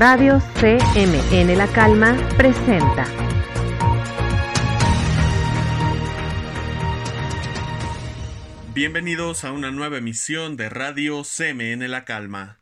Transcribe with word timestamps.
Radio 0.00 0.40
CMN 0.60 1.56
La 1.56 1.66
Calma 1.66 2.16
presenta. 2.36 3.04
Bienvenidos 8.72 9.42
a 9.42 9.50
una 9.50 9.72
nueva 9.72 9.98
emisión 9.98 10.56
de 10.56 10.68
Radio 10.68 11.24
CMN 11.24 11.90
La 11.90 12.04
Calma. 12.04 12.60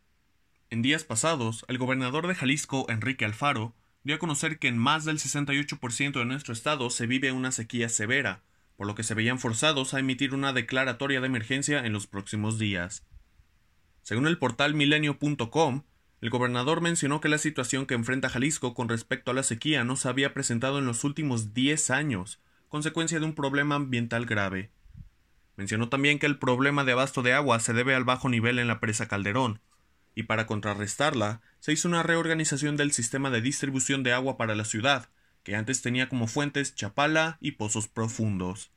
En 0.70 0.80
días 0.80 1.04
pasados, 1.04 1.66
el 1.68 1.76
gobernador 1.76 2.26
de 2.26 2.34
Jalisco, 2.34 2.86
Enrique 2.88 3.26
Alfaro, 3.26 3.74
dio 4.02 4.14
a 4.14 4.18
conocer 4.18 4.58
que 4.58 4.68
en 4.68 4.78
más 4.78 5.04
del 5.04 5.18
68% 5.18 6.12
de 6.12 6.24
nuestro 6.24 6.54
estado 6.54 6.88
se 6.88 7.06
vive 7.06 7.32
una 7.32 7.52
sequía 7.52 7.90
severa, 7.90 8.44
por 8.78 8.86
lo 8.86 8.94
que 8.94 9.02
se 9.02 9.12
veían 9.12 9.38
forzados 9.38 9.92
a 9.92 9.98
emitir 9.98 10.32
una 10.32 10.54
declaratoria 10.54 11.20
de 11.20 11.26
emergencia 11.26 11.84
en 11.84 11.92
los 11.92 12.06
próximos 12.06 12.58
días. 12.58 13.04
Según 14.00 14.26
el 14.26 14.38
portal 14.38 14.72
milenio.com, 14.72 15.82
el 16.20 16.30
gobernador 16.30 16.80
mencionó 16.80 17.20
que 17.20 17.28
la 17.28 17.38
situación 17.38 17.86
que 17.86 17.94
enfrenta 17.94 18.30
Jalisco 18.30 18.74
con 18.74 18.88
respecto 18.88 19.30
a 19.30 19.34
la 19.34 19.42
sequía 19.42 19.84
no 19.84 19.96
se 19.96 20.08
había 20.08 20.32
presentado 20.32 20.78
en 20.78 20.86
los 20.86 21.04
últimos 21.04 21.52
10 21.52 21.90
años, 21.90 22.40
consecuencia 22.68 23.20
de 23.20 23.26
un 23.26 23.34
problema 23.34 23.74
ambiental 23.74 24.24
grave. 24.24 24.70
Mencionó 25.56 25.88
también 25.88 26.18
que 26.18 26.26
el 26.26 26.38
problema 26.38 26.84
de 26.84 26.92
abasto 26.92 27.22
de 27.22 27.32
agua 27.32 27.60
se 27.60 27.72
debe 27.72 27.94
al 27.94 28.04
bajo 28.04 28.28
nivel 28.28 28.58
en 28.58 28.68
la 28.68 28.80
presa 28.80 29.08
Calderón, 29.08 29.60
y 30.14 30.22
para 30.22 30.46
contrarrestarla, 30.46 31.42
se 31.60 31.72
hizo 31.72 31.88
una 31.88 32.02
reorganización 32.02 32.76
del 32.76 32.92
sistema 32.92 33.30
de 33.30 33.42
distribución 33.42 34.02
de 34.02 34.14
agua 34.14 34.38
para 34.38 34.54
la 34.54 34.64
ciudad, 34.64 35.10
que 35.42 35.54
antes 35.54 35.82
tenía 35.82 36.08
como 36.08 36.26
fuentes 36.26 36.74
Chapala 36.74 37.36
y 37.40 37.52
pozos 37.52 37.88
profundos. 37.88 38.70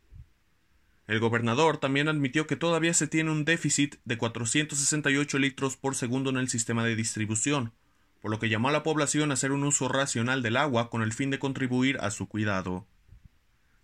El 1.09 1.20
gobernador 1.20 1.80
también 1.80 2.08
admitió 2.08 2.45
que 2.45 2.55
todavía 2.55 2.94
se 2.94 3.08
tiene 3.08 3.31
un 3.31 3.44
déficit 3.44 3.95
de 4.05 4.20
468 4.20 5.40
litros 5.40 5.76
por 5.76 5.95
segundo 5.95 6.30
en 6.30 6.38
el 6.38 6.49
sistema 6.49 6.85
de 6.85 6.95
distribución, 6.95 7.73
por 8.21 8.29
lo 8.29 8.38
que 8.38 8.48
llamó 8.48 8.70
a 8.70 8.71
la 8.71 8.84
población 8.84 9.32
a 9.32 9.34
hacer 9.34 9.51
un 9.51 9.63
uso 9.63 9.88
racional 9.88 10.43
del 10.43 10.55
agua 10.55 10.91
con 10.91 11.01
el 11.01 11.12
fin 11.12 11.32
de 11.32 11.40
contribuir 11.40 11.98
a 11.99 12.12
su 12.12 12.27
cuidado. 12.27 12.85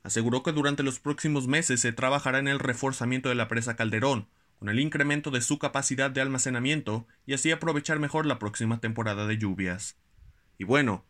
Aseguró 0.04 0.44
que 0.44 0.52
durante 0.52 0.84
los 0.84 1.00
próximos 1.00 1.48
meses 1.48 1.82
se 1.82 1.92
trabajará 1.92 2.38
en 2.38 2.48
el 2.48 2.60
reforzamiento 2.60 3.30
de 3.30 3.34
la 3.34 3.48
presa 3.48 3.76
Calderón, 3.76 4.28
con 4.60 4.70
el 4.70 4.80
incremento 4.80 5.32
de 5.32 5.42
su 5.42 5.58
capacidad 5.58 6.12
de 6.12 6.22
almacenamiento 6.22 7.08
y 7.26 7.34
así 7.34 7.50
aprovechar 7.50 7.98
mejor 7.98 8.28
la 8.28 8.38
próxima 8.38 8.80
temporada 8.80 9.26
de 9.26 9.40
lluvias. 9.40 9.98
Y 10.60 10.64
bueno, 10.64 11.06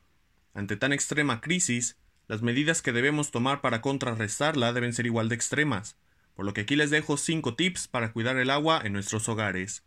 ante 0.53 0.77
tan 0.77 0.94
extrema 0.94 1.41
crisis, 1.41 1.97
las 2.29 2.41
medidas 2.41 2.81
que 2.81 2.94
debemos 2.94 3.31
tomar 3.31 3.59
para 3.59 3.81
contrarrestarla 3.81 4.72
deben 4.72 4.94
ser 4.94 5.07
igual 5.07 5.27
de 5.27 5.35
extremas, 5.35 5.97
por 6.36 6.45
lo 6.45 6.53
que 6.53 6.61
aquí 6.61 6.75
les 6.75 6.89
dejo 6.89 7.17
5 7.17 7.55
tips 7.55 7.88
para 7.88 8.11
cuidar 8.11 8.38
el 8.38 8.50
agua 8.50 8.81
en 8.83 8.94
nuestros 8.94 9.28
hogares. 9.30 9.83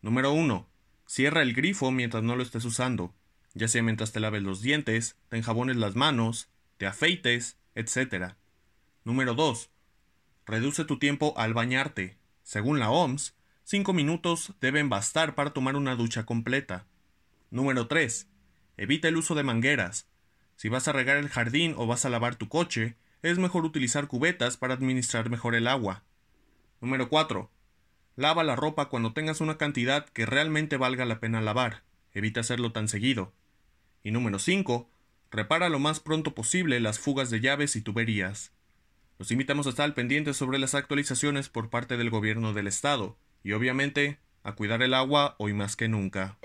Número 0.00 0.32
1. 0.32 0.68
Cierra 1.06 1.42
el 1.42 1.54
grifo 1.54 1.90
mientras 1.90 2.22
no 2.22 2.36
lo 2.36 2.42
estés 2.42 2.64
usando, 2.64 3.14
ya 3.52 3.68
sea 3.68 3.82
mientras 3.82 4.12
te 4.12 4.20
laves 4.20 4.42
los 4.42 4.62
dientes, 4.62 5.16
te 5.28 5.36
enjabones 5.36 5.76
las 5.76 5.96
manos, 5.96 6.48
te 6.78 6.86
afeites, 6.86 7.58
etc. 7.74 8.34
Número 9.04 9.34
2. 9.34 9.70
Reduce 10.46 10.84
tu 10.84 10.98
tiempo 10.98 11.34
al 11.36 11.52
bañarte. 11.52 12.16
Según 12.42 12.78
la 12.78 12.90
OMS, 12.90 13.34
5 13.64 13.92
minutos 13.92 14.54
deben 14.60 14.88
bastar 14.88 15.34
para 15.34 15.50
tomar 15.50 15.76
una 15.76 15.96
ducha 15.96 16.24
completa. 16.24 16.86
Número 17.50 17.88
3. 17.88 18.28
Evita 18.76 19.08
el 19.08 19.16
uso 19.16 19.34
de 19.34 19.42
mangueras. 19.42 20.06
Si 20.56 20.68
vas 20.68 20.88
a 20.88 20.92
regar 20.92 21.16
el 21.16 21.28
jardín 21.28 21.74
o 21.76 21.86
vas 21.86 22.04
a 22.04 22.10
lavar 22.10 22.36
tu 22.36 22.48
coche, 22.48 22.96
es 23.22 23.38
mejor 23.38 23.64
utilizar 23.64 24.06
cubetas 24.06 24.56
para 24.56 24.74
administrar 24.74 25.30
mejor 25.30 25.54
el 25.54 25.66
agua. 25.66 26.02
Número 26.80 27.08
4. 27.08 27.50
Lava 28.16 28.44
la 28.44 28.56
ropa 28.56 28.88
cuando 28.88 29.12
tengas 29.12 29.40
una 29.40 29.58
cantidad 29.58 30.06
que 30.06 30.26
realmente 30.26 30.76
valga 30.76 31.04
la 31.04 31.20
pena 31.20 31.40
lavar. 31.40 31.82
Evita 32.12 32.40
hacerlo 32.40 32.72
tan 32.72 32.88
seguido. 32.88 33.32
Y 34.02 34.10
número 34.10 34.38
5. 34.38 34.90
Repara 35.30 35.68
lo 35.68 35.78
más 35.78 36.00
pronto 36.00 36.34
posible 36.34 36.80
las 36.80 36.98
fugas 36.98 37.30
de 37.30 37.40
llaves 37.40 37.76
y 37.76 37.82
tuberías. 37.82 38.52
Los 39.18 39.30
invitamos 39.30 39.66
a 39.66 39.70
estar 39.70 39.94
pendientes 39.94 40.36
sobre 40.36 40.58
las 40.58 40.74
actualizaciones 40.74 41.48
por 41.50 41.68
parte 41.70 41.96
del 41.96 42.10
gobierno 42.10 42.54
del 42.54 42.66
estado 42.66 43.18
y 43.44 43.52
obviamente 43.52 44.18
a 44.42 44.54
cuidar 44.54 44.82
el 44.82 44.94
agua 44.94 45.36
hoy 45.38 45.52
más 45.52 45.76
que 45.76 45.88
nunca. 45.88 46.39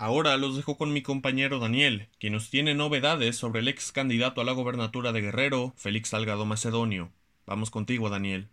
Ahora 0.00 0.38
los 0.38 0.56
dejo 0.56 0.78
con 0.78 0.94
mi 0.94 1.02
compañero 1.02 1.58
Daniel, 1.58 2.08
quien 2.18 2.32
nos 2.32 2.48
tiene 2.48 2.74
novedades 2.74 3.36
sobre 3.36 3.60
el 3.60 3.68
ex 3.68 3.92
candidato 3.92 4.40
a 4.40 4.44
la 4.44 4.52
gobernatura 4.52 5.12
de 5.12 5.20
Guerrero, 5.20 5.74
Félix 5.76 6.08
Salgado 6.08 6.46
Macedonio. 6.46 7.10
Vamos 7.46 7.70
contigo, 7.70 8.08
Daniel. 8.08 8.48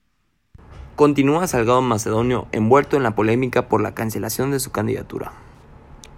Continúa 0.98 1.48
Salgado 1.48 1.82
Macedonio 1.82 2.50
envuelto 2.52 2.98
en 2.98 3.04
la 3.04 3.16
polémica 3.16 3.70
por 3.70 3.80
la 3.80 3.96
cancelación 3.96 4.52
de 4.52 4.60
su 4.60 4.74
candidatura. 4.74 5.32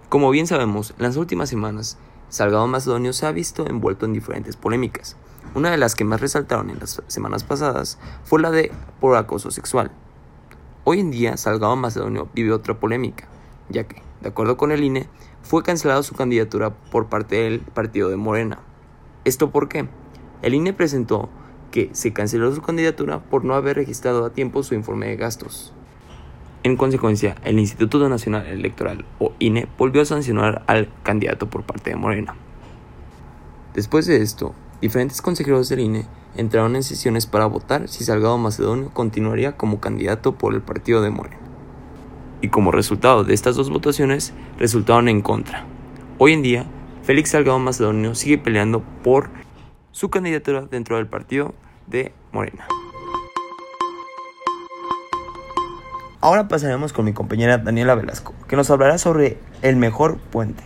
Como 0.08 0.30
bien 0.30 0.48
sabemos, 0.48 0.94
en 0.98 1.04
las 1.04 1.16
últimas 1.16 1.48
semanas, 1.48 1.96
Salgado 2.28 2.66
Macedonio 2.66 3.12
se 3.12 3.26
ha 3.26 3.30
visto 3.30 3.68
envuelto 3.68 4.06
en 4.06 4.12
diferentes 4.12 4.56
polémicas. 4.56 5.16
Una 5.54 5.70
de 5.70 5.78
las 5.78 5.94
que 5.94 6.02
más 6.02 6.20
resaltaron 6.20 6.70
en 6.70 6.80
las 6.80 7.04
semanas 7.06 7.44
pasadas 7.44 8.00
fue 8.24 8.40
la 8.42 8.50
de 8.50 8.72
por 8.98 9.16
acoso 9.16 9.52
sexual. 9.52 9.92
Hoy 10.82 10.98
en 10.98 11.12
día, 11.12 11.36
Salgado 11.36 11.76
Macedonio 11.76 12.28
vive 12.34 12.52
otra 12.52 12.80
polémica, 12.80 13.28
ya 13.68 13.86
que, 13.86 14.09
de 14.20 14.28
acuerdo 14.28 14.56
con 14.56 14.72
el 14.72 14.84
INE, 14.84 15.06
fue 15.42 15.62
cancelada 15.62 16.02
su 16.02 16.14
candidatura 16.14 16.70
por 16.70 17.06
parte 17.06 17.36
del 17.36 17.60
partido 17.60 18.10
de 18.10 18.16
Morena. 18.16 18.58
¿Esto 19.24 19.50
por 19.50 19.68
qué? 19.68 19.88
El 20.42 20.54
INE 20.54 20.72
presentó 20.72 21.28
que 21.70 21.90
se 21.92 22.12
canceló 22.12 22.54
su 22.54 22.62
candidatura 22.62 23.20
por 23.20 23.44
no 23.44 23.54
haber 23.54 23.76
registrado 23.76 24.24
a 24.24 24.30
tiempo 24.30 24.62
su 24.62 24.74
informe 24.74 25.06
de 25.08 25.16
gastos. 25.16 25.72
En 26.62 26.76
consecuencia, 26.76 27.36
el 27.44 27.58
Instituto 27.58 28.08
Nacional 28.08 28.46
Electoral, 28.46 29.06
o 29.18 29.32
INE, 29.38 29.66
volvió 29.78 30.02
a 30.02 30.06
sancionar 30.06 30.62
al 30.66 30.90
candidato 31.02 31.48
por 31.48 31.62
parte 31.62 31.90
de 31.90 31.96
Morena. 31.96 32.34
Después 33.74 34.04
de 34.06 34.20
esto, 34.20 34.54
diferentes 34.82 35.22
consejeros 35.22 35.68
del 35.68 35.80
INE 35.80 36.06
entraron 36.36 36.76
en 36.76 36.82
sesiones 36.82 37.26
para 37.26 37.46
votar 37.46 37.88
si 37.88 38.04
Salgado 38.04 38.36
Macedonio 38.36 38.90
continuaría 38.92 39.56
como 39.56 39.80
candidato 39.80 40.34
por 40.36 40.54
el 40.54 40.60
partido 40.60 41.00
de 41.00 41.10
Morena 41.10 41.49
y 42.40 42.48
como 42.48 42.72
resultado 42.72 43.24
de 43.24 43.34
estas 43.34 43.56
dos 43.56 43.70
votaciones 43.70 44.32
resultaron 44.58 45.08
en 45.08 45.22
contra. 45.22 45.66
Hoy 46.18 46.32
en 46.32 46.42
día, 46.42 46.66
Félix 47.02 47.30
Salgado 47.30 47.58
Macedonio 47.58 48.14
sigue 48.14 48.38
peleando 48.38 48.82
por 49.02 49.30
su 49.90 50.10
candidatura 50.10 50.62
dentro 50.62 50.96
del 50.96 51.06
partido 51.06 51.54
de 51.86 52.12
Morena. 52.32 52.66
Ahora 56.22 56.48
pasaremos 56.48 56.92
con 56.92 57.06
mi 57.06 57.14
compañera 57.14 57.56
Daniela 57.56 57.94
Velasco, 57.94 58.34
que 58.46 58.56
nos 58.56 58.70
hablará 58.70 58.98
sobre 58.98 59.38
el 59.62 59.76
mejor 59.76 60.18
puente. 60.18 60.62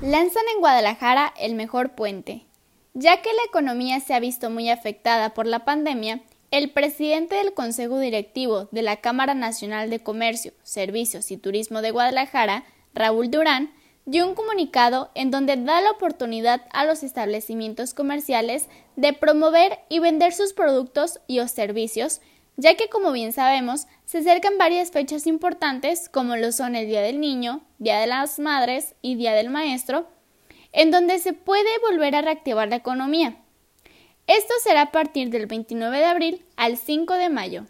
Lanzan 0.00 0.44
en 0.54 0.60
Guadalajara 0.60 1.34
el 1.38 1.54
mejor 1.54 1.90
puente. 1.90 2.46
Ya 2.94 3.20
que 3.20 3.28
la 3.28 3.44
economía 3.46 4.00
se 4.00 4.14
ha 4.14 4.20
visto 4.20 4.48
muy 4.48 4.70
afectada 4.70 5.34
por 5.34 5.46
la 5.46 5.64
pandemia, 5.64 6.22
el 6.50 6.70
presidente 6.70 7.36
del 7.36 7.54
Consejo 7.54 7.98
Directivo 7.98 8.68
de 8.70 8.82
la 8.82 8.96
Cámara 8.96 9.34
Nacional 9.34 9.90
de 9.90 10.00
Comercio, 10.00 10.52
Servicios 10.62 11.30
y 11.30 11.36
Turismo 11.36 11.82
de 11.82 11.90
Guadalajara, 11.90 12.64
Raúl 12.94 13.30
Durán, 13.30 13.72
dio 14.06 14.26
un 14.26 14.34
comunicado 14.34 15.10
en 15.14 15.30
donde 15.30 15.56
da 15.56 15.80
la 15.80 15.90
oportunidad 15.90 16.62
a 16.72 16.84
los 16.84 17.02
establecimientos 17.02 17.94
comerciales 17.94 18.68
de 18.96 19.12
promover 19.12 19.78
y 19.88 19.98
vender 19.98 20.32
sus 20.32 20.52
productos 20.52 21.20
y 21.26 21.40
o 21.40 21.48
servicios, 21.48 22.20
ya 22.56 22.76
que 22.76 22.88
como 22.88 23.12
bien 23.12 23.32
sabemos, 23.32 23.86
se 24.04 24.18
acercan 24.18 24.58
varias 24.58 24.90
fechas 24.90 25.26
importantes 25.26 26.08
como 26.08 26.36
lo 26.36 26.52
son 26.52 26.76
el 26.76 26.86
Día 26.86 27.00
del 27.00 27.20
Niño, 27.20 27.62
Día 27.78 27.98
de 27.98 28.06
las 28.06 28.38
Madres 28.38 28.94
y 29.02 29.16
Día 29.16 29.32
del 29.32 29.50
Maestro, 29.50 30.06
en 30.72 30.90
donde 30.90 31.18
se 31.18 31.32
puede 31.32 31.78
volver 31.88 32.14
a 32.14 32.22
reactivar 32.22 32.68
la 32.68 32.76
economía. 32.76 33.36
Esto 34.26 34.54
será 34.62 34.82
a 34.82 34.90
partir 34.90 35.28
del 35.28 35.46
29 35.46 35.98
de 35.98 36.04
abril 36.06 36.44
al 36.56 36.78
5 36.78 37.12
de 37.14 37.28
mayo. 37.28 37.66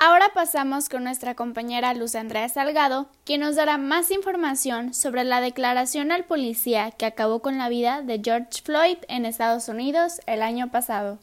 Ahora 0.00 0.30
pasamos 0.34 0.88
con 0.88 1.04
nuestra 1.04 1.36
compañera 1.36 1.94
Luz 1.94 2.16
Andrea 2.16 2.48
Salgado, 2.48 3.08
quien 3.24 3.42
nos 3.42 3.54
dará 3.54 3.78
más 3.78 4.10
información 4.10 4.94
sobre 4.94 5.22
la 5.22 5.40
declaración 5.40 6.10
al 6.10 6.24
policía 6.24 6.90
que 6.90 7.06
acabó 7.06 7.40
con 7.40 7.56
la 7.56 7.68
vida 7.68 8.02
de 8.02 8.20
George 8.24 8.62
Floyd 8.64 8.98
en 9.08 9.24
Estados 9.24 9.68
Unidos 9.68 10.20
el 10.26 10.42
año 10.42 10.72
pasado. 10.72 11.20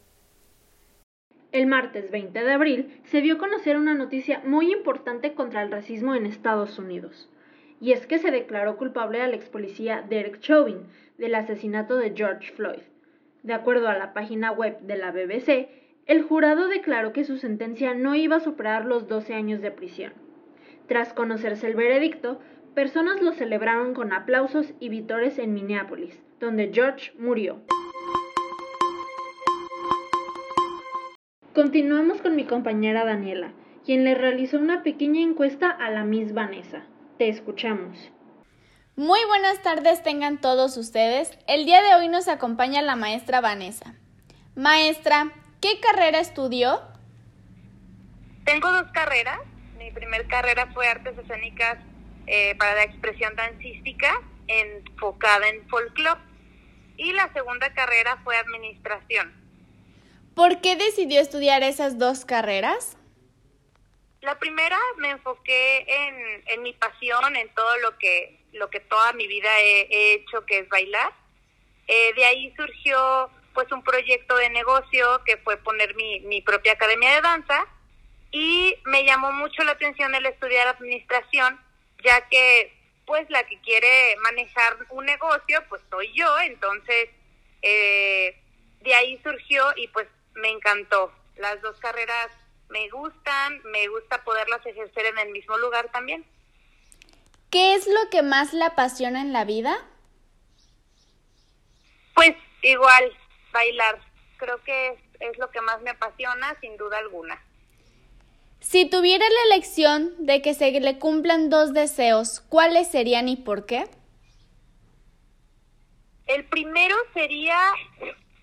El 1.51 1.67
martes 1.67 2.09
20 2.09 2.41
de 2.41 2.53
abril 2.53 3.01
se 3.11 3.19
dio 3.19 3.35
a 3.35 3.37
conocer 3.37 3.75
una 3.75 3.95
noticia 3.95 4.41
muy 4.45 4.71
importante 4.71 5.33
contra 5.33 5.61
el 5.61 5.71
racismo 5.71 6.15
en 6.15 6.25
Estados 6.25 6.79
Unidos 6.79 7.27
y 7.79 7.91
es 7.91 8.07
que 8.07 8.19
se 8.19 8.31
declaró 8.31 8.77
culpable 8.77 9.21
al 9.21 9.33
ex 9.33 9.49
policía 9.49 10.03
Derek 10.07 10.39
Chauvin 10.39 10.87
del 11.17 11.35
asesinato 11.35 11.97
de 11.97 12.13
George 12.15 12.51
Floyd. 12.53 12.81
De 13.43 13.53
acuerdo 13.53 13.89
a 13.89 13.97
la 13.97 14.13
página 14.13 14.51
web 14.51 14.79
de 14.81 14.97
la 14.97 15.11
BBC, 15.11 15.69
el 16.05 16.23
jurado 16.23 16.67
declaró 16.67 17.13
que 17.13 17.23
su 17.23 17.37
sentencia 17.37 17.93
no 17.93 18.15
iba 18.15 18.37
a 18.37 18.39
superar 18.39 18.85
los 18.85 19.07
12 19.07 19.33
años 19.33 19.61
de 19.61 19.71
prisión. 19.71 20.13
Tras 20.87 21.13
conocerse 21.13 21.67
el 21.67 21.75
veredicto, 21.75 22.39
personas 22.75 23.21
lo 23.21 23.33
celebraron 23.33 23.93
con 23.93 24.13
aplausos 24.13 24.73
y 24.79 24.89
vítores 24.89 25.39
en 25.39 25.53
Minneapolis, 25.53 26.21
donde 26.39 26.71
George 26.71 27.11
murió. 27.17 27.61
Continuamos 31.55 32.21
con 32.21 32.35
mi 32.35 32.43
compañera 32.43 33.05
Daniela, 33.05 33.53
quien 33.85 34.03
le 34.03 34.13
realizó 34.13 34.59
una 34.59 34.83
pequeña 34.83 35.21
encuesta 35.21 35.69
a 35.69 35.89
la 35.89 36.03
Miss 36.03 36.33
Vanessa. 36.33 36.83
Te 37.17 37.29
escuchamos. 37.29 37.97
Muy 38.97 39.19
buenas 39.27 39.61
tardes 39.61 40.03
tengan 40.03 40.39
todos 40.41 40.75
ustedes. 40.75 41.37
El 41.47 41.65
día 41.65 41.81
de 41.81 41.95
hoy 41.95 42.09
nos 42.09 42.27
acompaña 42.27 42.81
la 42.81 42.97
maestra 42.97 43.39
Vanessa. 43.39 43.95
Maestra, 44.55 45.31
¿qué 45.61 45.79
carrera 45.79 46.19
estudió? 46.19 46.81
Tengo 48.43 48.69
dos 48.71 48.91
carreras. 48.91 49.39
Mi 49.77 49.91
primer 49.91 50.27
carrera 50.27 50.67
fue 50.73 50.87
artes 50.87 51.17
escénicas 51.17 51.77
eh, 52.27 52.55
para 52.55 52.75
la 52.75 52.83
expresión 52.83 53.33
dancística 53.35 54.21
enfocada 54.47 55.47
en 55.47 55.67
folclore 55.69 56.19
y 56.97 57.13
la 57.13 57.31
segunda 57.31 57.73
carrera 57.73 58.19
fue 58.23 58.35
administración. 58.37 59.33
¿Por 60.33 60.59
qué 60.59 60.75
decidió 60.75 61.21
estudiar 61.21 61.63
esas 61.63 61.97
dos 61.97 62.25
carreras? 62.25 62.97
La 64.25 64.39
primera 64.39 64.79
me 64.97 65.11
enfoqué 65.11 65.85
en, 66.47 66.63
mi 66.63 66.73
pasión, 66.73 67.35
en 67.35 67.47
todo 67.53 67.77
lo 67.77 67.95
que, 67.99 68.39
lo 68.53 68.71
que 68.71 68.79
toda 68.79 69.13
mi 69.13 69.27
vida 69.27 69.49
he, 69.59 70.13
hecho, 70.15 70.43
que 70.47 70.57
es 70.57 70.69
bailar. 70.69 71.13
Eh, 71.87 72.11
de 72.15 72.25
ahí 72.25 72.51
surgió 72.57 73.29
pues 73.53 73.71
un 73.71 73.83
proyecto 73.83 74.35
de 74.37 74.49
negocio 74.49 75.21
que 75.25 75.37
fue 75.37 75.57
poner 75.57 75.95
mi, 75.95 76.21
mi 76.21 76.41
propia 76.41 76.71
academia 76.71 77.13
de 77.13 77.21
danza 77.21 77.67
y 78.31 78.75
me 78.85 79.05
llamó 79.05 79.31
mucho 79.31 79.63
la 79.63 79.73
atención 79.73 80.15
el 80.15 80.25
estudiar 80.25 80.69
administración, 80.69 81.61
ya 82.03 82.27
que 82.27 82.73
pues 83.05 83.29
la 83.29 83.43
que 83.43 83.61
quiere 83.61 84.15
manejar 84.23 84.75
un 84.89 85.05
negocio 85.05 85.63
pues 85.69 85.83
soy 85.91 86.11
yo, 86.15 86.39
entonces 86.39 87.09
eh, 87.61 88.41
de 88.81 88.95
ahí 88.95 89.21
surgió 89.23 89.71
y 89.75 89.87
pues 89.89 90.07
me 90.33 90.49
encantó. 90.49 91.13
Las 91.37 91.61
dos 91.61 91.77
carreras 91.79 92.31
me 92.69 92.89
gustan, 92.89 93.61
me 93.71 93.87
gusta 93.87 94.23
poderlas 94.23 94.65
ejercer 94.65 95.05
en 95.07 95.19
el 95.19 95.31
mismo 95.31 95.57
lugar 95.57 95.91
también. 95.91 96.25
¿Qué 97.49 97.75
es 97.75 97.87
lo 97.87 98.09
que 98.09 98.21
más 98.21 98.53
la 98.53 98.67
apasiona 98.67 99.21
en 99.21 99.31
la 99.33 99.45
vida? 99.45 99.77
Pues 102.13 102.35
igual, 102.61 103.17
bailar. 103.51 104.01
Creo 104.37 104.61
que 104.63 104.89
es, 104.89 104.99
es 105.19 105.37
lo 105.37 105.49
que 105.51 105.61
más 105.61 105.81
me 105.81 105.91
apasiona, 105.91 106.57
sin 106.59 106.75
duda 106.77 106.97
alguna. 106.97 107.41
Si 108.59 108.89
tuviera 108.89 109.25
la 109.29 109.55
elección 109.55 110.25
de 110.25 110.41
que 110.41 110.53
se 110.53 110.71
le 110.71 110.97
cumplan 110.97 111.49
dos 111.49 111.73
deseos, 111.73 112.41
¿cuáles 112.41 112.89
serían 112.89 113.29
y 113.29 113.37
por 113.37 113.65
qué? 113.65 113.87
El 116.25 116.45
primero 116.45 116.95
sería 117.13 117.57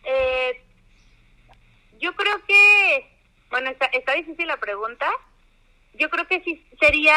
eh, 0.05 0.63
yo 1.99 2.15
creo 2.15 2.45
que, 2.47 3.12
está, 3.71 3.87
está 3.87 4.13
difícil 4.15 4.47
la 4.47 4.57
pregunta. 4.59 5.11
Yo 5.95 6.09
creo 6.11 6.27
que 6.27 6.41
sí 6.43 6.67
sería 6.81 7.17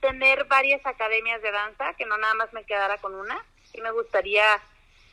tener 0.00 0.44
varias 0.44 0.84
academias 0.84 1.40
de 1.42 1.50
danza, 1.50 1.94
que 1.94 2.06
no 2.06 2.18
nada 2.18 2.34
más 2.34 2.52
me 2.52 2.64
quedara 2.64 2.98
con 2.98 3.14
una. 3.14 3.42
Sí 3.72 3.80
me 3.80 3.90
gustaría 3.90 4.44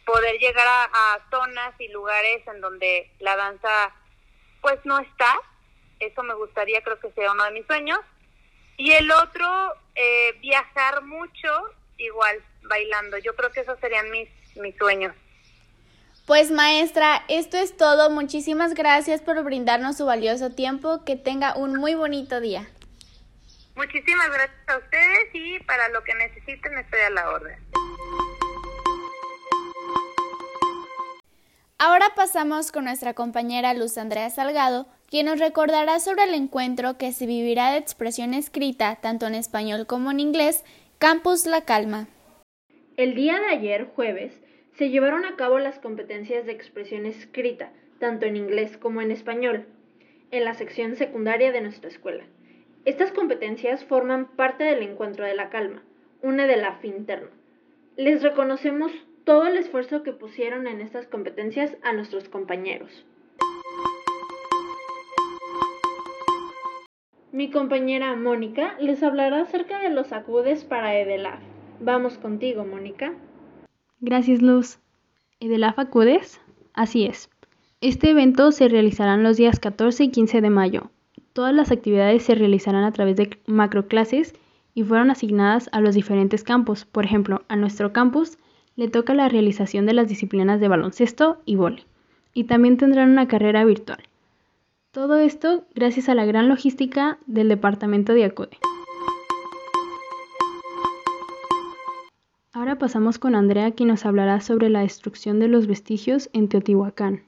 poder 0.05 0.37
llegar 0.39 0.67
a, 0.67 1.19
zonas 1.29 1.73
y 1.79 1.87
lugares 1.89 2.45
en 2.47 2.59
donde 2.59 3.09
la 3.19 3.35
danza 3.35 3.95
pues 4.61 4.79
no 4.83 4.99
está. 4.99 5.39
Eso 5.99 6.23
me 6.23 6.33
gustaría, 6.33 6.81
creo 6.81 6.99
que 6.99 7.11
sea 7.11 7.31
uno 7.31 7.43
de 7.45 7.51
mis 7.51 7.65
sueños. 7.67 7.99
Y 8.77 8.91
el 8.91 9.11
otro, 9.11 9.73
eh, 9.95 10.33
viajar 10.41 11.03
mucho, 11.03 11.73
igual, 11.97 12.43
bailando. 12.63 13.17
Yo 13.19 13.35
creo 13.35 13.51
que 13.51 13.61
esos 13.61 13.79
serían 13.79 14.09
mis, 14.11 14.29
mis 14.55 14.75
sueños. 14.77 15.15
Pues 16.25 16.51
maestra, 16.51 17.23
esto 17.27 17.57
es 17.57 17.75
todo. 17.75 18.09
Muchísimas 18.09 18.73
gracias 18.73 19.21
por 19.21 19.43
brindarnos 19.43 19.97
su 19.97 20.05
valioso 20.05 20.51
tiempo. 20.51 21.03
Que 21.03 21.15
tenga 21.15 21.55
un 21.55 21.75
muy 21.75 21.95
bonito 21.95 22.39
día. 22.39 22.69
Muchísimas 23.75 24.29
gracias 24.29 24.59
a 24.67 24.77
ustedes 24.77 25.29
y 25.33 25.59
para 25.63 25.89
lo 25.89 26.03
que 26.03 26.13
necesiten 26.13 26.77
estoy 26.77 26.99
a 26.99 27.09
la 27.09 27.29
orden. 27.29 27.57
Ahora 31.79 32.11
pasamos 32.15 32.71
con 32.71 32.85
nuestra 32.85 33.15
compañera 33.15 33.73
Luz 33.73 33.97
Andrea 33.97 34.29
Salgado, 34.29 34.87
quien 35.09 35.25
nos 35.25 35.39
recordará 35.39 35.99
sobre 35.99 36.25
el 36.25 36.35
encuentro 36.35 36.99
que 36.99 37.11
se 37.11 37.25
vivirá 37.25 37.71
de 37.71 37.79
expresión 37.79 38.35
escrita, 38.35 38.97
tanto 38.97 39.25
en 39.25 39.33
español 39.33 39.87
como 39.87 40.11
en 40.11 40.19
inglés, 40.19 40.63
Campus 40.99 41.47
La 41.47 41.61
Calma. 41.61 42.07
El 42.97 43.15
día 43.15 43.39
de 43.39 43.47
ayer, 43.47 43.89
jueves, 43.95 44.31
se 44.73 44.89
llevaron 44.89 45.25
a 45.25 45.35
cabo 45.35 45.59
las 45.59 45.79
competencias 45.79 46.45
de 46.45 46.51
expresión 46.51 47.05
escrita, 47.05 47.71
tanto 47.99 48.25
en 48.25 48.35
inglés 48.35 48.77
como 48.77 49.01
en 49.01 49.11
español, 49.11 49.65
en 50.31 50.45
la 50.45 50.53
sección 50.53 50.95
secundaria 50.95 51.51
de 51.51 51.61
nuestra 51.61 51.89
escuela. 51.89 52.23
Estas 52.85 53.11
competencias 53.11 53.85
forman 53.85 54.27
parte 54.35 54.63
del 54.63 54.81
encuentro 54.81 55.25
de 55.25 55.35
la 55.35 55.49
calma, 55.49 55.83
una 56.21 56.47
de 56.47 56.57
la 56.57 56.79
interna. 56.83 57.29
Les 57.95 58.23
reconocemos 58.23 58.91
todo 59.23 59.45
el 59.47 59.57
esfuerzo 59.57 60.01
que 60.01 60.13
pusieron 60.13 60.65
en 60.65 60.81
estas 60.81 61.05
competencias 61.05 61.77
a 61.83 61.93
nuestros 61.93 62.27
compañeros. 62.29 63.05
Mi 67.31 67.51
compañera 67.51 68.15
Mónica 68.15 68.75
les 68.79 69.03
hablará 69.03 69.41
acerca 69.41 69.79
de 69.79 69.89
los 69.89 70.11
acudes 70.11 70.63
para 70.63 70.97
EDELAF. 70.97 71.39
Vamos 71.79 72.17
contigo, 72.17 72.65
Mónica. 72.65 73.13
Gracias, 74.03 74.41
Luz. 74.41 74.79
¿Edelaf 75.39 75.77
acudes? 75.77 76.41
Así 76.73 77.05
es. 77.05 77.29
Este 77.81 78.09
evento 78.09 78.51
se 78.51 78.67
realizará 78.67 79.15
los 79.15 79.37
días 79.37 79.59
14 79.59 80.05
y 80.05 80.09
15 80.09 80.41
de 80.41 80.49
mayo. 80.49 80.89
Todas 81.33 81.53
las 81.53 81.71
actividades 81.71 82.23
se 82.23 82.33
realizarán 82.33 82.83
a 82.83 82.91
través 82.93 83.15
de 83.15 83.37
macroclases 83.45 84.33
y 84.73 84.81
fueron 84.81 85.11
asignadas 85.11 85.69
a 85.71 85.81
los 85.81 85.93
diferentes 85.93 86.43
campos. 86.43 86.83
Por 86.85 87.05
ejemplo, 87.05 87.43
a 87.47 87.55
nuestro 87.55 87.93
campus 87.93 88.39
le 88.75 88.87
toca 88.87 89.13
la 89.13 89.29
realización 89.29 89.85
de 89.85 89.93
las 89.93 90.07
disciplinas 90.07 90.59
de 90.59 90.67
baloncesto 90.67 91.39
y 91.45 91.55
vole. 91.55 91.85
Y 92.33 92.45
también 92.45 92.77
tendrán 92.77 93.11
una 93.11 93.27
carrera 93.27 93.63
virtual. 93.65 93.99
Todo 94.89 95.19
esto 95.19 95.65
gracias 95.75 96.09
a 96.09 96.15
la 96.15 96.25
gran 96.25 96.49
logística 96.49 97.19
del 97.27 97.49
departamento 97.49 98.15
de 98.15 98.25
ACUDE. 98.25 98.57
Ahora 102.53 102.77
pasamos 102.77 103.17
con 103.17 103.33
Andrea, 103.33 103.71
quien 103.71 103.87
nos 103.87 104.05
hablará 104.05 104.41
sobre 104.41 104.67
la 104.67 104.81
destrucción 104.81 105.39
de 105.39 105.47
los 105.47 105.67
vestigios 105.67 106.29
en 106.33 106.49
Teotihuacán. 106.49 107.23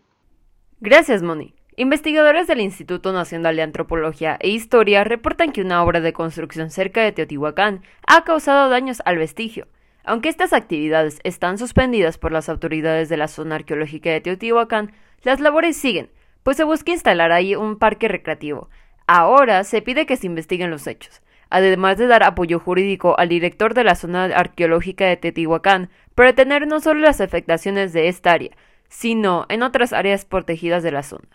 Gracias, 0.81 1.23
Moni. 1.23 1.53
Investigadores 1.77 2.45
del 2.45 2.59
Instituto 2.59 3.13
Nacional 3.13 3.55
de 3.55 3.61
Antropología 3.61 4.37
e 4.41 4.49
Historia 4.49 5.05
reportan 5.05 5.53
que 5.53 5.61
una 5.61 5.81
obra 5.81 6.01
de 6.01 6.11
construcción 6.11 6.69
cerca 6.71 7.01
de 7.01 7.13
Teotihuacán 7.13 7.83
ha 8.05 8.25
causado 8.25 8.69
daños 8.69 9.01
al 9.05 9.17
vestigio. 9.17 9.69
Aunque 10.03 10.27
estas 10.27 10.51
actividades 10.51 11.21
están 11.23 11.57
suspendidas 11.57 12.17
por 12.17 12.33
las 12.33 12.49
autoridades 12.49 13.07
de 13.07 13.15
la 13.15 13.29
zona 13.29 13.55
arqueológica 13.55 14.09
de 14.09 14.19
Teotihuacán, 14.19 14.91
las 15.23 15.39
labores 15.39 15.77
siguen, 15.77 16.09
pues 16.43 16.57
se 16.57 16.65
busca 16.65 16.91
instalar 16.91 17.31
ahí 17.31 17.55
un 17.55 17.77
parque 17.77 18.09
recreativo. 18.09 18.69
Ahora 19.07 19.63
se 19.63 19.81
pide 19.81 20.05
que 20.05 20.17
se 20.17 20.27
investiguen 20.27 20.69
los 20.69 20.85
hechos 20.85 21.21
además 21.53 21.99
de 21.99 22.07
dar 22.07 22.23
apoyo 22.23 22.59
jurídico 22.59 23.17
al 23.19 23.29
director 23.29 23.75
de 23.75 23.83
la 23.83 23.93
zona 23.93 24.25
arqueológica 24.25 25.05
de 25.05 25.17
Teotihuacán, 25.17 25.91
para 26.15 26.29
detener 26.29 26.65
no 26.67 26.79
solo 26.79 27.01
las 27.01 27.21
afectaciones 27.21 27.93
de 27.93 28.07
esta 28.07 28.31
área, 28.31 28.51
sino 28.89 29.45
en 29.49 29.61
otras 29.61 29.93
áreas 29.93 30.25
protegidas 30.25 30.81
de 30.81 30.91
la 30.91 31.03
zona. 31.03 31.27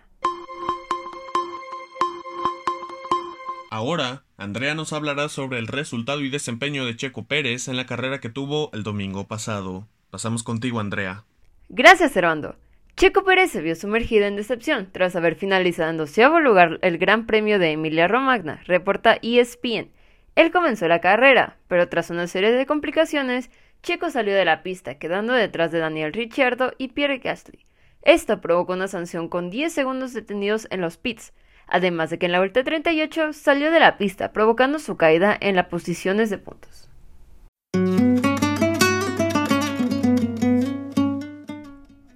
Ahora, 3.70 4.24
Andrea 4.36 4.74
nos 4.74 4.92
hablará 4.92 5.28
sobre 5.28 5.60
el 5.60 5.68
resultado 5.68 6.20
y 6.22 6.30
desempeño 6.30 6.84
de 6.84 6.96
Checo 6.96 7.26
Pérez 7.26 7.68
en 7.68 7.76
la 7.76 7.86
carrera 7.86 8.18
que 8.18 8.28
tuvo 8.28 8.70
el 8.72 8.82
domingo 8.82 9.28
pasado. 9.28 9.86
Pasamos 10.10 10.42
contigo, 10.42 10.80
Andrea. 10.80 11.24
Gracias, 11.68 12.10
Servando. 12.10 12.56
Checo 12.96 13.22
Pérez 13.22 13.52
se 13.52 13.62
vio 13.62 13.76
sumergido 13.76 14.26
en 14.26 14.34
decepción 14.34 14.88
tras 14.90 15.14
haber 15.14 15.36
finalizado 15.36 15.90
en 15.90 15.98
doceavo 15.98 16.40
lugar 16.40 16.80
el 16.82 16.98
Gran 16.98 17.26
Premio 17.26 17.60
de 17.60 17.70
Emilia 17.70 18.08
Romagna, 18.08 18.60
reporta 18.66 19.18
ESPN, 19.22 19.92
él 20.38 20.52
comenzó 20.52 20.86
la 20.86 21.00
carrera, 21.00 21.56
pero 21.66 21.88
tras 21.88 22.10
una 22.10 22.28
serie 22.28 22.52
de 22.52 22.64
complicaciones, 22.64 23.50
Checo 23.82 24.08
salió 24.08 24.36
de 24.36 24.44
la 24.44 24.62
pista, 24.62 24.94
quedando 24.94 25.32
detrás 25.32 25.72
de 25.72 25.80
Daniel 25.80 26.12
Ricciardo 26.12 26.74
y 26.78 26.90
Pierre 26.90 27.18
Gasly. 27.18 27.66
Esto 28.02 28.40
provocó 28.40 28.74
una 28.74 28.86
sanción 28.86 29.28
con 29.28 29.50
10 29.50 29.72
segundos 29.72 30.12
detenidos 30.12 30.68
en 30.70 30.80
los 30.80 30.96
pits, 30.96 31.32
además 31.66 32.10
de 32.10 32.20
que 32.20 32.26
en 32.26 32.32
la 32.32 32.38
vuelta 32.38 32.62
38 32.62 33.32
salió 33.32 33.72
de 33.72 33.80
la 33.80 33.98
pista, 33.98 34.32
provocando 34.32 34.78
su 34.78 34.96
caída 34.96 35.36
en 35.40 35.56
las 35.56 35.66
posiciones 35.66 36.30
de 36.30 36.38
puntos. 36.38 36.88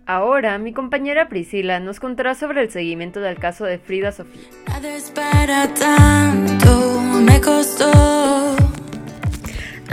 Ahora 0.07 0.59
mi 0.59 0.73
compañera 0.73 1.29
Priscila 1.29 1.81
nos 1.81 1.99
contará 1.99 2.37
sobre 2.37 2.61
el 2.61 2.71
seguimiento 2.71 3.21
del 3.21 3.41
caso 3.41 3.65
de 3.65 3.79
Frida 3.79 4.13
Sofía. 4.13 4.43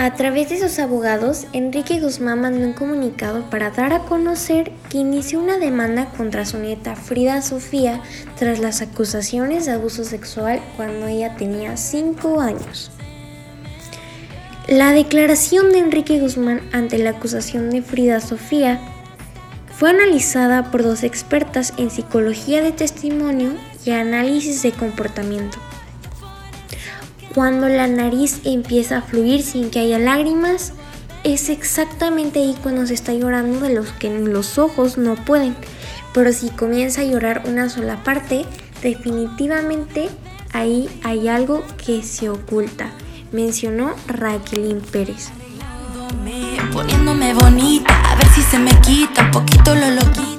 A 0.10 0.16
través 0.16 0.50
de 0.50 0.58
sus 0.58 0.80
abogados, 0.80 1.46
Enrique 1.54 2.00
Guzmán 2.00 2.42
mandó 2.42 2.66
un 2.66 2.74
comunicado 2.74 3.48
para 3.51 3.70
dar 3.70 3.94
a 3.94 4.00
conocer 4.00 4.72
que 4.89 4.98
inició 4.98 5.39
una 5.39 5.60
demanda 5.60 6.10
contra 6.18 6.48
su 6.48 6.58
nieta 6.58 6.96
Frida 6.96 7.44
Sofía 7.44 8.01
tras 8.36 8.58
las 8.58 8.82
acusaciones 8.82 9.68
de 9.68 9.74
abuso 9.74 10.04
sexual 10.04 10.62
cuando 10.75 11.06
ella 11.06 11.36
tenía 11.36 11.78
5 11.78 12.42
años. 12.42 12.89
La 14.68 14.94
declaración 14.94 15.72
de 15.72 15.78
Enrique 15.78 16.20
Guzmán 16.20 16.62
ante 16.72 16.98
la 16.98 17.12
acusación 17.12 17.70
de 17.70 17.84
Frida 17.84 18.20
Sofía 18.20 18.80
fue 19.78 19.92
analizada 19.92 20.72
por 20.72 20.82
dos 20.82 21.04
expertas 21.04 21.72
en 21.78 21.92
psicología 21.92 22.63
de 22.63 22.72
testimonio 22.72 23.51
y 23.86 23.92
análisis 23.92 24.63
de 24.63 24.72
comportamiento. 24.72 25.60
Cuando 27.36 27.67
la 27.67 27.88
nariz 27.88 28.41
empieza 28.43 28.98
a 28.98 29.01
fluir 29.01 29.43
sin 29.43 29.69
que 29.69 29.79
haya 29.79 30.00
lágrimas, 30.00 30.74
es 31.24 31.50
exactamente 31.50 32.39
ahí 32.39 32.55
cuando 32.63 32.88
se 32.88 32.93
está 32.93 33.13
llorando 33.13 33.59
de 33.59 33.74
los 33.74 33.91
que 33.91 34.09
los 34.09 34.57
ojos 34.57 34.98
no 34.98 35.15
pueden. 35.15 35.55
Pero 36.13 36.33
si 36.33 36.50
comienza 36.50 37.01
a 37.01 37.03
llorar 37.03 37.43
una 37.45 37.69
sola 37.69 38.03
parte, 38.03 38.45
definitivamente 38.81 40.09
ahí 40.53 40.89
hay 41.03 41.27
algo 41.27 41.63
que 41.86 42.01
se 42.01 42.29
oculta, 42.29 42.91
mencionó 43.31 43.93
Raquelín 44.07 44.81
Pérez. 44.81 45.29
Poniéndome 46.74 47.33
bonita, 47.33 48.12
a 48.12 48.15
ver 48.15 48.27
si 48.29 48.41
se 48.41 48.57
me 48.57 48.71
quita 48.81 49.24
un 49.24 49.31
poquito 49.31 49.75
lo. 49.75 50.38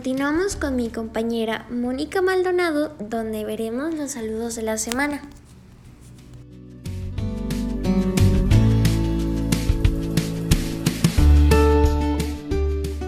Continuamos 0.00 0.56
con 0.56 0.76
mi 0.76 0.88
compañera 0.88 1.66
Mónica 1.70 2.22
Maldonado, 2.22 2.96
donde 3.10 3.44
veremos 3.44 3.94
los 3.94 4.12
saludos 4.12 4.56
de 4.56 4.62
la 4.62 4.78
semana. 4.78 5.20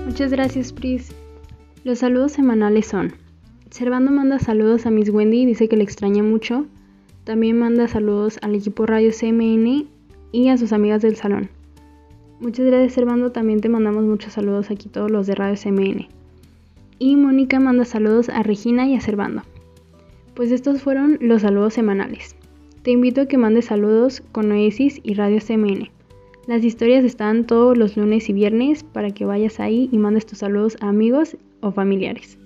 Muchas 0.04 0.32
gracias, 0.32 0.75
Pris. 0.75 1.12
Los 1.82 2.00
saludos 2.00 2.32
semanales 2.32 2.88
son: 2.88 3.14
Servando 3.70 4.11
manda 4.11 4.38
saludos 4.38 4.84
a 4.84 4.90
Miss 4.90 5.08
Wendy 5.08 5.40
y 5.40 5.46
dice 5.46 5.70
que 5.70 5.78
le 5.78 5.84
extraña 5.84 6.22
mucho. 6.22 6.66
También 7.25 7.58
manda 7.58 7.88
saludos 7.88 8.38
al 8.42 8.54
equipo 8.54 8.84
Radio 8.84 9.12
CMN 9.18 9.87
y 10.30 10.49
a 10.50 10.58
sus 10.58 10.75
amigas 10.75 11.00
del 11.00 11.16
salón. 11.16 11.49
Muchas 12.38 12.66
gracias, 12.66 12.92
Servando. 12.92 13.32
También 13.32 13.62
te 13.62 13.70
mandamos 13.70 14.04
muchos 14.04 14.34
saludos 14.34 14.70
aquí, 14.70 14.90
todos 14.90 15.11
los 15.11 15.26
de 15.26 15.34
Radio 15.37 15.56
CMN. 15.56 16.22
Y 16.99 17.16
Mónica 17.16 17.61
manda 17.61 17.84
saludos 17.84 18.28
a 18.28 18.42
Regina 18.42 18.87
y 18.87 18.94
a 18.94 19.00
Servando. 19.00 19.42
Pues 20.34 20.50
estos 20.50 20.82
fueron 20.82 21.18
los 21.20 21.42
saludos 21.42 21.75
semanales. 21.75 22.37
Te 22.82 22.90
invito 22.90 23.20
a 23.22 23.26
que 23.26 23.38
mandes 23.38 23.66
saludos 23.66 24.22
con 24.32 24.50
Oasis 24.50 25.00
y 25.02 25.14
Radio 25.14 25.38
CMN. 25.38 25.90
Las 26.46 26.64
historias 26.64 27.04
están 27.04 27.46
todos 27.46 27.78
los 27.78 27.96
lunes 27.96 28.28
y 28.28 28.32
viernes 28.32 28.82
para 28.82 29.11
que 29.11 29.25
vayas 29.25 29.61
ahí 29.61 29.88
y 29.92 29.99
mandes 29.99 30.26
tus 30.26 30.38
saludos 30.38 30.76
a 30.80 30.88
amigos 30.88 31.37
o 31.61 31.70
familiares. 31.70 32.38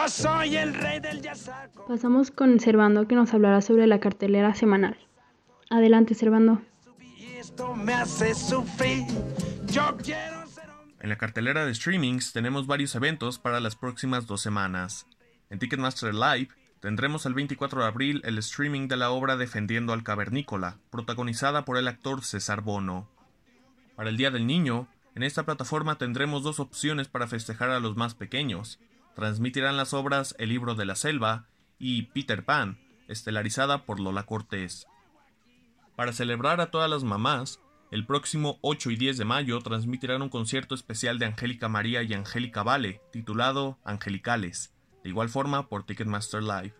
Yo 0.00 0.08
soy 0.08 0.56
el 0.56 0.72
rey 0.72 0.98
del 0.98 1.20
Pasamos 1.86 2.30
con 2.30 2.58
Servando 2.58 3.06
que 3.06 3.14
nos 3.14 3.34
hablará 3.34 3.60
sobre 3.60 3.86
la 3.86 4.00
cartelera 4.00 4.54
semanal. 4.54 4.96
Adelante, 5.68 6.14
Servando. 6.14 6.62
En 11.00 11.08
la 11.08 11.16
cartelera 11.18 11.66
de 11.66 11.74
streamings 11.74 12.32
tenemos 12.32 12.66
varios 12.66 12.94
eventos 12.94 13.38
para 13.38 13.60
las 13.60 13.76
próximas 13.76 14.26
dos 14.26 14.40
semanas. 14.40 15.06
En 15.50 15.58
Ticketmaster 15.58 16.14
Live 16.14 16.48
tendremos 16.80 17.26
el 17.26 17.34
24 17.34 17.82
de 17.82 17.86
abril 17.86 18.22
el 18.24 18.38
streaming 18.38 18.88
de 18.88 18.96
la 18.96 19.10
obra 19.10 19.36
Defendiendo 19.36 19.92
al 19.92 20.02
Cavernícola, 20.02 20.78
protagonizada 20.88 21.66
por 21.66 21.76
el 21.76 21.88
actor 21.88 22.24
César 22.24 22.62
Bono. 22.62 23.10
Para 23.96 24.08
el 24.08 24.16
Día 24.16 24.30
del 24.30 24.46
Niño, 24.46 24.88
en 25.14 25.24
esta 25.24 25.44
plataforma 25.44 25.98
tendremos 25.98 26.42
dos 26.42 26.58
opciones 26.58 27.08
para 27.08 27.26
festejar 27.26 27.68
a 27.68 27.80
los 27.80 27.96
más 27.96 28.14
pequeños, 28.14 28.78
transmitirán 29.20 29.76
las 29.76 29.92
obras 29.92 30.34
El 30.38 30.48
libro 30.48 30.74
de 30.74 30.86
la 30.86 30.96
selva 30.96 31.46
y 31.78 32.04
Peter 32.04 32.42
Pan, 32.42 32.78
estelarizada 33.06 33.84
por 33.84 34.00
Lola 34.00 34.22
Cortés. 34.22 34.86
Para 35.94 36.14
celebrar 36.14 36.62
a 36.62 36.70
todas 36.70 36.88
las 36.88 37.04
mamás, 37.04 37.60
el 37.90 38.06
próximo 38.06 38.58
8 38.62 38.92
y 38.92 38.96
10 38.96 39.18
de 39.18 39.26
mayo 39.26 39.60
transmitirán 39.60 40.22
un 40.22 40.30
concierto 40.30 40.74
especial 40.74 41.18
de 41.18 41.26
Angélica 41.26 41.68
María 41.68 42.02
y 42.02 42.14
Angélica 42.14 42.62
Vale, 42.62 43.02
titulado 43.12 43.78
Angelicales, 43.84 44.72
de 45.04 45.10
igual 45.10 45.28
forma 45.28 45.68
por 45.68 45.84
Ticketmaster 45.84 46.42
Live. 46.42 46.72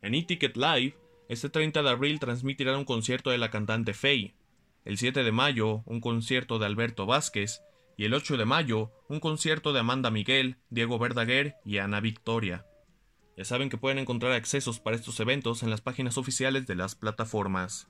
En 0.00 0.14
eTicket 0.14 0.56
Live, 0.56 0.96
este 1.28 1.50
30 1.50 1.82
de 1.82 1.90
abril 1.90 2.18
transmitirán 2.18 2.76
un 2.76 2.86
concierto 2.86 3.28
de 3.28 3.36
la 3.36 3.50
cantante 3.50 3.92
Faye, 3.92 4.34
el 4.86 4.96
7 4.96 5.22
de 5.22 5.32
mayo 5.32 5.82
un 5.84 6.00
concierto 6.00 6.58
de 6.58 6.64
Alberto 6.64 7.04
Vázquez 7.04 7.60
y 8.02 8.04
el 8.04 8.14
8 8.14 8.36
de 8.36 8.44
mayo 8.44 8.90
un 9.08 9.20
concierto 9.20 9.72
de 9.72 9.78
Amanda 9.78 10.10
Miguel, 10.10 10.56
Diego 10.70 10.98
Verdaguer 10.98 11.54
y 11.64 11.78
Ana 11.78 12.00
Victoria. 12.00 12.66
Ya 13.36 13.44
saben 13.44 13.70
que 13.70 13.78
pueden 13.78 14.00
encontrar 14.00 14.32
accesos 14.32 14.80
para 14.80 14.96
estos 14.96 15.20
eventos 15.20 15.62
en 15.62 15.70
las 15.70 15.82
páginas 15.82 16.18
oficiales 16.18 16.66
de 16.66 16.74
las 16.74 16.96
plataformas. 16.96 17.86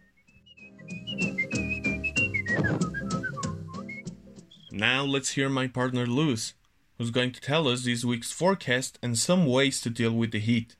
Now 4.70 5.06
let's 5.06 5.34
hear 5.34 5.48
my 5.48 5.66
partner 5.66 6.06
Luz, 6.06 6.56
who's 6.98 7.10
going 7.10 7.32
to 7.32 7.40
tell 7.40 7.66
us 7.66 7.84
this 7.84 8.04
week's 8.04 8.30
forecast 8.30 8.98
and 9.02 9.16
some 9.16 9.46
ways 9.46 9.80
to 9.80 9.88
deal 9.88 10.12
with 10.12 10.32
the 10.32 10.40
heat. 10.40 10.76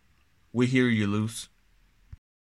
We 0.53 0.67
hear 0.67 0.91
you, 0.91 1.07
Luz. 1.07 1.49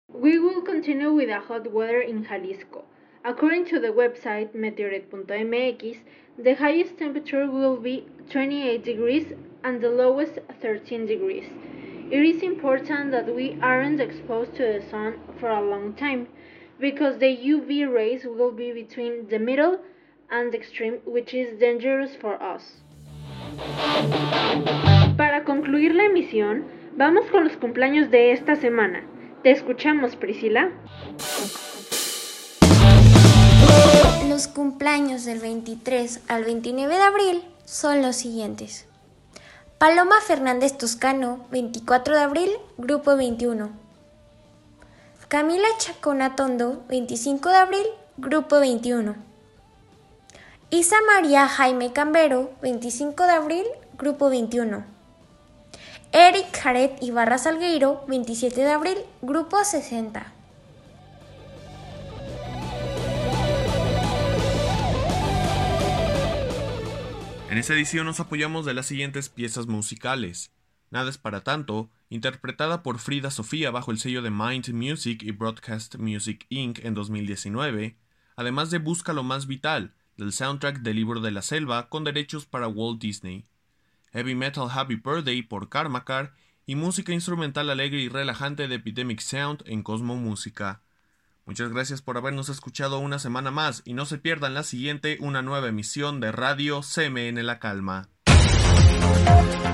We 0.09 0.39
will 0.39 0.61
continue 0.61 1.13
with 1.13 1.29
the 1.29 1.39
hot 1.39 1.71
weather 1.71 2.01
in 2.01 2.25
Jalisco. 2.25 2.83
According 3.23 3.65
to 3.65 3.79
the 3.79 3.89
website 3.89 4.55
meteoret.mx, 4.55 5.97
the 6.39 6.55
highest 6.55 6.97
temperature 6.97 7.49
will 7.49 7.77
be 7.77 8.07
28 8.31 8.83
degrees 8.83 9.33
and 9.63 9.79
the 9.79 9.89
lowest 9.89 10.39
13 10.59 11.05
degrees. 11.05 11.45
It 12.09 12.23
is 12.23 12.41
important 12.41 13.11
that 13.11 13.33
we 13.33 13.59
aren't 13.61 14.01
exposed 14.01 14.55
to 14.55 14.63
the 14.63 14.81
sun 14.89 15.19
for 15.39 15.49
a 15.49 15.61
long 15.61 15.93
time 15.93 16.29
because 16.79 17.19
the 17.19 17.37
UV 17.37 17.93
rays 17.93 18.25
will 18.25 18.51
be 18.51 18.71
between 18.71 19.27
the 19.29 19.37
middle 19.37 19.77
and 20.31 20.51
the 20.51 20.57
extreme, 20.57 20.97
which 21.05 21.35
is 21.35 21.59
dangerous 21.59 22.15
for 22.15 22.41
us. 22.41 22.81
Para 25.15 25.43
concluir 25.45 25.93
la 25.93 26.05
emisión, 26.05 26.63
vamos 26.97 27.29
con 27.29 27.43
los 27.43 27.55
cumpleaños 27.55 28.09
de 28.09 28.31
esta 28.31 28.55
semana. 28.55 29.03
Te 29.43 29.51
escuchamos, 29.51 30.15
Priscila. 30.15 30.71
Los 34.31 34.47
cumpleaños 34.47 35.25
del 35.25 35.39
23 35.39 36.21
al 36.29 36.45
29 36.45 36.95
de 36.95 37.01
abril 37.01 37.43
son 37.65 38.01
los 38.01 38.15
siguientes. 38.15 38.85
Paloma 39.77 40.21
Fernández 40.25 40.77
Toscano, 40.77 41.45
24 41.51 42.15
de 42.15 42.21
abril, 42.21 42.49
Grupo 42.77 43.17
21. 43.17 43.69
Camila 45.27 45.67
Chacona 45.79 46.37
Tondo, 46.37 46.81
25 46.87 47.49
de 47.49 47.55
abril, 47.57 47.85
Grupo 48.15 48.61
21. 48.61 49.15
Isa 50.69 50.95
María 51.13 51.49
Jaime 51.49 51.91
Cambero, 51.91 52.51
25 52.61 53.23
de 53.25 53.33
abril, 53.33 53.65
Grupo 53.97 54.29
21. 54.29 54.85
Eric 56.13 56.57
Jared 56.57 56.91
Ibarra 57.01 57.37
Salgueiro, 57.37 58.05
27 58.07 58.61
de 58.61 58.71
abril, 58.71 58.97
Grupo 59.21 59.61
60. 59.61 60.31
En 67.51 67.57
esta 67.57 67.73
edición 67.73 68.05
nos 68.05 68.21
apoyamos 68.21 68.65
de 68.65 68.73
las 68.73 68.85
siguientes 68.85 69.27
piezas 69.27 69.67
musicales. 69.67 70.53
Nada 70.89 71.09
es 71.09 71.17
para 71.17 71.41
tanto, 71.41 71.89
interpretada 72.09 72.81
por 72.81 72.97
Frida 72.97 73.29
Sofía 73.29 73.71
bajo 73.71 73.91
el 73.91 73.99
sello 73.99 74.21
de 74.21 74.31
Mind 74.31 74.69
Music 74.69 75.21
y 75.21 75.31
Broadcast 75.31 75.97
Music 75.97 76.45
Inc. 76.47 76.79
en 76.79 76.93
2019, 76.93 77.97
además 78.37 78.71
de 78.71 78.77
Busca 78.77 79.11
lo 79.11 79.23
más 79.23 79.47
vital, 79.47 79.93
del 80.15 80.31
soundtrack 80.31 80.79
del 80.79 80.95
libro 80.95 81.19
de 81.19 81.31
la 81.31 81.41
selva 81.41 81.89
con 81.89 82.05
derechos 82.05 82.45
para 82.45 82.69
Walt 82.69 83.01
Disney. 83.01 83.43
Heavy 84.13 84.33
Metal 84.33 84.69
Happy 84.71 84.95
Birthday 84.95 85.41
por 85.41 85.67
Karmakar 85.67 86.33
y 86.65 86.75
música 86.75 87.11
instrumental 87.11 87.69
alegre 87.69 87.99
y 87.99 88.07
relajante 88.07 88.69
de 88.69 88.75
Epidemic 88.75 89.19
Sound 89.19 89.61
en 89.65 89.83
Cosmo 89.83 90.15
Música. 90.15 90.83
Muchas 91.45 91.71
gracias 91.71 92.01
por 92.01 92.17
habernos 92.17 92.49
escuchado 92.49 92.99
una 92.99 93.19
semana 93.19 93.51
más 93.51 93.81
y 93.85 93.93
no 93.93 94.05
se 94.05 94.17
pierdan 94.17 94.53
la 94.53 94.63
siguiente 94.63 95.17
una 95.19 95.41
nueva 95.41 95.67
emisión 95.67 96.19
de 96.19 96.31
Radio 96.31 96.81
CMN 96.81 97.45
La 97.45 97.59
Calma. 97.59 98.09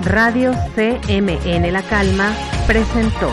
Radio 0.03 0.53
CMN 0.75 1.71
La 1.71 1.83
Calma 1.83 2.33
presentó. 2.65 3.31